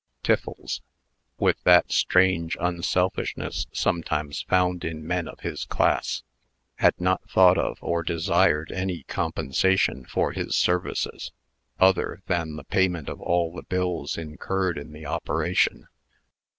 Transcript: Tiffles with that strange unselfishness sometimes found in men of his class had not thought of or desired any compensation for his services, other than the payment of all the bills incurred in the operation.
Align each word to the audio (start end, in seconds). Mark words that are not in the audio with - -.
Tiffles 0.23 0.81
with 1.37 1.61
that 1.63 1.91
strange 1.91 2.57
unselfishness 2.59 3.67
sometimes 3.71 4.41
found 4.41 4.83
in 4.83 5.05
men 5.05 5.27
of 5.27 5.41
his 5.41 5.63
class 5.65 6.23
had 6.77 6.99
not 6.99 7.29
thought 7.29 7.59
of 7.59 7.77
or 7.83 8.01
desired 8.01 8.71
any 8.71 9.03
compensation 9.03 10.03
for 10.03 10.31
his 10.31 10.55
services, 10.55 11.31
other 11.79 12.23
than 12.25 12.55
the 12.55 12.63
payment 12.63 13.09
of 13.09 13.21
all 13.21 13.53
the 13.53 13.61
bills 13.61 14.17
incurred 14.17 14.79
in 14.79 14.91
the 14.91 15.05
operation. 15.05 15.85